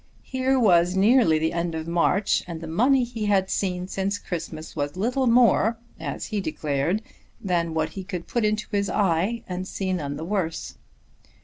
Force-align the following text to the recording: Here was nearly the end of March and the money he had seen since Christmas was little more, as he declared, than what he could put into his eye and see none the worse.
Here 0.23 0.59
was 0.59 0.95
nearly 0.95 1.37
the 1.37 1.53
end 1.53 1.75
of 1.75 1.87
March 1.87 2.43
and 2.47 2.59
the 2.59 2.65
money 2.65 3.03
he 3.03 3.27
had 3.27 3.51
seen 3.51 3.87
since 3.87 4.17
Christmas 4.17 4.75
was 4.75 4.97
little 4.97 5.27
more, 5.27 5.77
as 5.99 6.25
he 6.25 6.41
declared, 6.41 7.03
than 7.39 7.75
what 7.75 7.89
he 7.89 8.03
could 8.03 8.25
put 8.25 8.43
into 8.43 8.65
his 8.71 8.89
eye 8.89 9.43
and 9.47 9.67
see 9.67 9.93
none 9.93 10.15
the 10.17 10.25
worse. 10.25 10.73